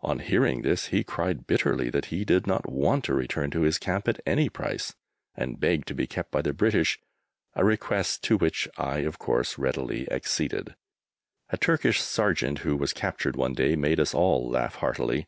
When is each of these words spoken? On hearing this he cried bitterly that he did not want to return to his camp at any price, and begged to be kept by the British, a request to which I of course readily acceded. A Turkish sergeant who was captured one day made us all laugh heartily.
On 0.00 0.20
hearing 0.20 0.62
this 0.62 0.86
he 0.86 1.04
cried 1.04 1.46
bitterly 1.46 1.90
that 1.90 2.06
he 2.06 2.24
did 2.24 2.46
not 2.46 2.66
want 2.66 3.04
to 3.04 3.12
return 3.14 3.50
to 3.50 3.60
his 3.60 3.76
camp 3.78 4.08
at 4.08 4.18
any 4.24 4.48
price, 4.48 4.94
and 5.34 5.60
begged 5.60 5.86
to 5.88 5.94
be 5.94 6.06
kept 6.06 6.30
by 6.30 6.40
the 6.40 6.54
British, 6.54 6.98
a 7.54 7.62
request 7.62 8.22
to 8.24 8.38
which 8.38 8.66
I 8.78 9.00
of 9.00 9.18
course 9.18 9.58
readily 9.58 10.10
acceded. 10.10 10.76
A 11.50 11.58
Turkish 11.58 12.00
sergeant 12.00 12.60
who 12.60 12.74
was 12.74 12.94
captured 12.94 13.36
one 13.36 13.52
day 13.52 13.76
made 13.76 14.00
us 14.00 14.14
all 14.14 14.48
laugh 14.48 14.76
heartily. 14.76 15.26